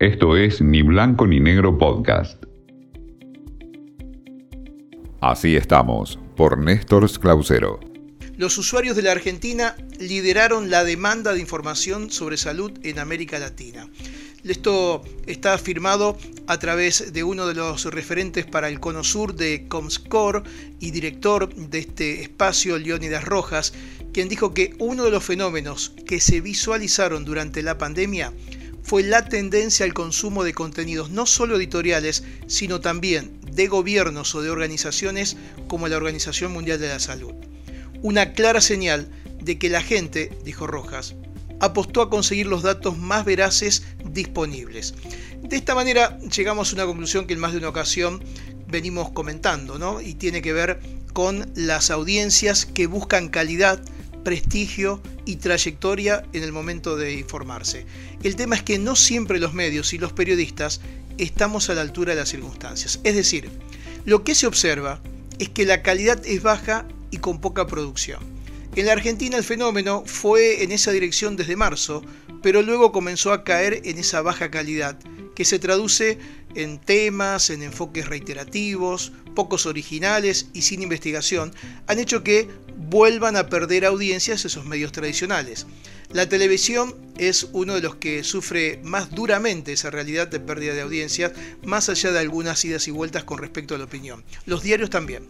Esto 0.00 0.34
es 0.34 0.62
Ni 0.62 0.80
Blanco 0.80 1.26
ni 1.26 1.40
Negro 1.40 1.76
Podcast. 1.76 2.42
Así 5.20 5.56
estamos, 5.56 6.18
por 6.38 6.56
Néstor 6.56 7.06
Clausero. 7.20 7.78
Los 8.38 8.56
usuarios 8.56 8.96
de 8.96 9.02
la 9.02 9.12
Argentina 9.12 9.76
lideraron 9.98 10.70
la 10.70 10.84
demanda 10.84 11.34
de 11.34 11.40
información 11.40 12.10
sobre 12.10 12.38
salud 12.38 12.72
en 12.82 12.98
América 12.98 13.38
Latina. 13.38 13.90
Esto 14.42 15.02
está 15.26 15.52
afirmado 15.52 16.16
a 16.46 16.58
través 16.58 17.12
de 17.12 17.22
uno 17.22 17.46
de 17.46 17.52
los 17.52 17.84
referentes 17.84 18.46
para 18.46 18.70
el 18.70 18.80
Cono 18.80 19.04
Sur 19.04 19.34
de 19.34 19.68
Comscore 19.68 20.44
y 20.78 20.92
director 20.92 21.54
de 21.54 21.78
este 21.78 22.22
espacio, 22.22 22.78
Leónidas 22.78 23.26
Rojas, 23.26 23.74
quien 24.14 24.30
dijo 24.30 24.54
que 24.54 24.74
uno 24.78 25.04
de 25.04 25.10
los 25.10 25.24
fenómenos 25.24 25.92
que 26.06 26.20
se 26.20 26.40
visualizaron 26.40 27.26
durante 27.26 27.62
la 27.62 27.76
pandemia 27.76 28.32
fue 28.82 29.02
la 29.02 29.24
tendencia 29.26 29.84
al 29.84 29.94
consumo 29.94 30.44
de 30.44 30.54
contenidos 30.54 31.10
no 31.10 31.26
solo 31.26 31.56
editoriales, 31.56 32.24
sino 32.46 32.80
también 32.80 33.40
de 33.52 33.66
gobiernos 33.66 34.34
o 34.34 34.42
de 34.42 34.50
organizaciones 34.50 35.36
como 35.68 35.88
la 35.88 35.96
Organización 35.96 36.52
Mundial 36.52 36.80
de 36.80 36.88
la 36.88 37.00
Salud. 37.00 37.34
Una 38.02 38.32
clara 38.32 38.60
señal 38.60 39.10
de 39.42 39.58
que 39.58 39.68
la 39.68 39.82
gente, 39.82 40.36
dijo 40.44 40.66
Rojas, 40.66 41.14
apostó 41.60 42.02
a 42.02 42.10
conseguir 42.10 42.46
los 42.46 42.62
datos 42.62 42.98
más 42.98 43.24
veraces 43.24 43.84
disponibles. 44.04 44.94
De 45.42 45.56
esta 45.56 45.74
manera 45.74 46.18
llegamos 46.20 46.72
a 46.72 46.74
una 46.76 46.86
conclusión 46.86 47.26
que 47.26 47.34
en 47.34 47.40
más 47.40 47.52
de 47.52 47.58
una 47.58 47.68
ocasión 47.68 48.22
venimos 48.68 49.10
comentando, 49.10 49.78
¿no? 49.78 50.00
Y 50.00 50.14
tiene 50.14 50.42
que 50.42 50.52
ver 50.52 50.80
con 51.12 51.50
las 51.54 51.90
audiencias 51.90 52.66
que 52.66 52.86
buscan 52.86 53.28
calidad, 53.28 53.82
prestigio 54.24 55.00
y 55.24 55.36
trayectoria 55.36 56.24
en 56.32 56.42
el 56.42 56.52
momento 56.52 56.96
de 56.96 57.14
informarse. 57.14 57.86
El 58.22 58.36
tema 58.36 58.56
es 58.56 58.62
que 58.62 58.78
no 58.78 58.96
siempre 58.96 59.38
los 59.38 59.54
medios 59.54 59.92
y 59.92 59.98
los 59.98 60.12
periodistas 60.12 60.80
estamos 61.18 61.70
a 61.70 61.74
la 61.74 61.82
altura 61.82 62.14
de 62.14 62.20
las 62.20 62.28
circunstancias. 62.28 63.00
Es 63.04 63.14
decir, 63.14 63.50
lo 64.04 64.24
que 64.24 64.34
se 64.34 64.46
observa 64.46 65.00
es 65.38 65.48
que 65.48 65.66
la 65.66 65.82
calidad 65.82 66.20
es 66.26 66.42
baja 66.42 66.86
y 67.10 67.18
con 67.18 67.40
poca 67.40 67.66
producción. 67.66 68.20
En 68.76 68.86
la 68.86 68.92
Argentina 68.92 69.36
el 69.36 69.44
fenómeno 69.44 70.04
fue 70.06 70.62
en 70.62 70.70
esa 70.70 70.92
dirección 70.92 71.36
desde 71.36 71.56
marzo, 71.56 72.04
pero 72.42 72.62
luego 72.62 72.92
comenzó 72.92 73.32
a 73.32 73.44
caer 73.44 73.82
en 73.84 73.98
esa 73.98 74.22
baja 74.22 74.50
calidad, 74.50 74.98
que 75.34 75.44
se 75.44 75.58
traduce 75.58 76.18
en 76.54 76.80
temas, 76.80 77.50
en 77.50 77.62
enfoques 77.62 78.08
reiterativos, 78.08 79.12
pocos 79.34 79.66
originales 79.66 80.48
y 80.52 80.62
sin 80.62 80.82
investigación, 80.82 81.54
han 81.86 81.98
hecho 81.98 82.22
que 82.24 82.48
vuelvan 82.76 83.36
a 83.36 83.48
perder 83.48 83.84
audiencias 83.84 84.44
esos 84.44 84.66
medios 84.66 84.92
tradicionales. 84.92 85.66
La 86.12 86.28
televisión 86.28 86.96
es 87.18 87.48
uno 87.52 87.74
de 87.74 87.82
los 87.82 87.94
que 87.94 88.24
sufre 88.24 88.80
más 88.82 89.10
duramente 89.10 89.72
esa 89.72 89.90
realidad 89.90 90.26
de 90.26 90.40
pérdida 90.40 90.74
de 90.74 90.80
audiencias, 90.80 91.32
más 91.64 91.88
allá 91.88 92.10
de 92.10 92.18
algunas 92.18 92.64
idas 92.64 92.88
y 92.88 92.90
vueltas 92.90 93.22
con 93.22 93.38
respecto 93.38 93.74
a 93.74 93.78
la 93.78 93.84
opinión. 93.84 94.24
Los 94.44 94.62
diarios 94.62 94.90
también. 94.90 95.28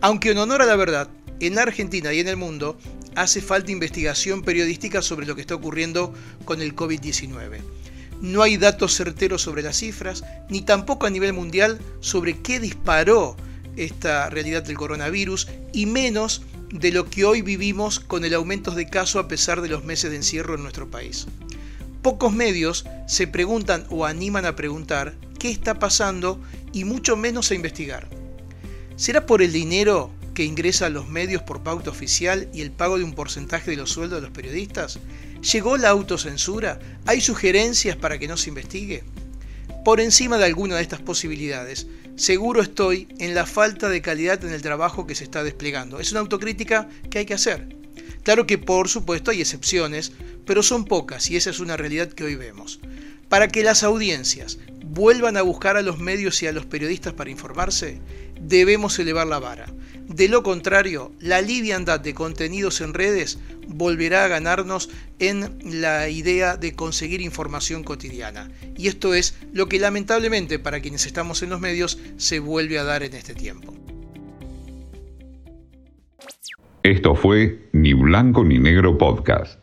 Aunque 0.00 0.30
en 0.30 0.38
honor 0.38 0.62
a 0.62 0.66
la 0.66 0.76
verdad, 0.76 1.08
en 1.40 1.58
Argentina 1.58 2.12
y 2.12 2.20
en 2.20 2.28
el 2.28 2.36
mundo 2.36 2.78
hace 3.14 3.40
falta 3.40 3.72
investigación 3.72 4.42
periodística 4.42 5.02
sobre 5.02 5.26
lo 5.26 5.34
que 5.34 5.40
está 5.42 5.54
ocurriendo 5.54 6.14
con 6.44 6.60
el 6.60 6.74
COVID-19. 6.74 7.60
No 8.20 8.42
hay 8.42 8.56
datos 8.56 8.96
certeros 8.96 9.42
sobre 9.42 9.62
las 9.62 9.78
cifras, 9.78 10.24
ni 10.48 10.60
tampoco 10.60 11.06
a 11.06 11.10
nivel 11.10 11.32
mundial 11.32 11.80
sobre 12.00 12.38
qué 12.40 12.60
disparó 12.60 13.36
esta 13.76 14.30
realidad 14.30 14.62
del 14.62 14.76
coronavirus, 14.76 15.48
y 15.72 15.86
menos 15.86 16.42
de 16.72 16.92
lo 16.92 17.10
que 17.10 17.24
hoy 17.24 17.42
vivimos 17.42 18.00
con 18.00 18.24
el 18.24 18.34
aumento 18.34 18.70
de 18.70 18.88
casos 18.88 19.24
a 19.24 19.28
pesar 19.28 19.60
de 19.60 19.68
los 19.68 19.84
meses 19.84 20.10
de 20.10 20.16
encierro 20.16 20.54
en 20.54 20.62
nuestro 20.62 20.90
país. 20.90 21.26
Pocos 22.00 22.32
medios 22.32 22.86
se 23.06 23.26
preguntan 23.26 23.84
o 23.90 24.06
animan 24.06 24.46
a 24.46 24.56
preguntar 24.56 25.14
qué 25.38 25.50
está 25.50 25.78
pasando 25.78 26.40
y 26.72 26.84
mucho 26.84 27.16
menos 27.16 27.50
a 27.50 27.54
investigar. 27.54 28.08
¿Será 28.96 29.26
por 29.26 29.42
el 29.42 29.52
dinero 29.52 30.10
que 30.34 30.44
ingresa 30.44 30.86
a 30.86 30.90
los 30.90 31.08
medios 31.08 31.42
por 31.42 31.62
pauta 31.62 31.90
oficial 31.90 32.48
y 32.52 32.60
el 32.60 32.70
pago 32.70 32.98
de 32.98 33.04
un 33.04 33.14
porcentaje 33.14 33.70
de 33.70 33.76
los 33.76 33.90
sueldos 33.90 34.20
de 34.20 34.26
los 34.26 34.36
periodistas? 34.36 34.98
¿Llegó 35.52 35.76
la 35.76 35.90
autocensura? 35.90 36.78
¿Hay 37.06 37.20
sugerencias 37.20 37.96
para 37.96 38.18
que 38.18 38.28
no 38.28 38.36
se 38.36 38.50
investigue? 38.50 39.04
Por 39.84 40.00
encima 40.00 40.38
de 40.38 40.44
alguna 40.44 40.76
de 40.76 40.82
estas 40.82 41.00
posibilidades, 41.00 41.86
seguro 42.14 42.62
estoy 42.62 43.08
en 43.18 43.34
la 43.34 43.46
falta 43.46 43.88
de 43.88 44.00
calidad 44.00 44.44
en 44.44 44.52
el 44.52 44.62
trabajo 44.62 45.06
que 45.06 45.16
se 45.16 45.24
está 45.24 45.42
desplegando. 45.42 45.98
Es 45.98 46.12
una 46.12 46.20
autocrítica 46.20 46.88
que 47.10 47.18
hay 47.18 47.26
que 47.26 47.34
hacer. 47.34 47.76
Claro 48.22 48.46
que 48.46 48.58
por 48.58 48.88
supuesto 48.88 49.32
hay 49.32 49.40
excepciones, 49.40 50.12
pero 50.46 50.62
son 50.62 50.84
pocas 50.84 51.30
y 51.30 51.36
esa 51.36 51.50
es 51.50 51.58
una 51.58 51.76
realidad 51.76 52.08
que 52.08 52.24
hoy 52.24 52.36
vemos. 52.36 52.78
Para 53.28 53.48
que 53.48 53.64
las 53.64 53.82
audiencias 53.82 54.58
vuelvan 54.84 55.36
a 55.36 55.42
buscar 55.42 55.76
a 55.76 55.82
los 55.82 55.98
medios 55.98 56.42
y 56.42 56.46
a 56.46 56.52
los 56.52 56.66
periodistas 56.66 57.14
para 57.14 57.30
informarse, 57.30 57.98
debemos 58.40 58.98
elevar 58.98 59.26
la 59.26 59.38
vara. 59.38 59.66
De 60.14 60.28
lo 60.28 60.42
contrario, 60.42 61.12
la 61.20 61.40
liviandad 61.40 61.98
de 61.98 62.12
contenidos 62.12 62.82
en 62.82 62.92
redes 62.92 63.38
volverá 63.66 64.24
a 64.24 64.28
ganarnos 64.28 64.90
en 65.18 65.58
la 65.80 66.08
idea 66.10 66.56
de 66.56 66.74
conseguir 66.74 67.22
información 67.22 67.82
cotidiana. 67.82 68.50
Y 68.76 68.88
esto 68.88 69.14
es 69.14 69.38
lo 69.54 69.68
que 69.68 69.78
lamentablemente 69.78 70.58
para 70.58 70.80
quienes 70.80 71.06
estamos 71.06 71.42
en 71.42 71.50
los 71.50 71.60
medios 71.60 71.98
se 72.18 72.40
vuelve 72.40 72.78
a 72.78 72.84
dar 72.84 73.02
en 73.02 73.14
este 73.14 73.34
tiempo. 73.34 73.72
Esto 76.82 77.14
fue 77.14 77.70
Ni 77.72 77.94
Blanco 77.94 78.44
ni 78.44 78.58
Negro 78.58 78.98
Podcast. 78.98 79.61